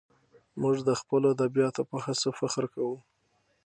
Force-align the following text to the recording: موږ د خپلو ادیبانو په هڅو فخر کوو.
موږ 0.61 0.75
د 0.87 0.89
خپلو 0.99 1.25
ادیبانو 1.33 1.81
په 1.89 1.97
هڅو 2.05 2.29
فخر 2.39 2.65
کوو. 2.73 2.97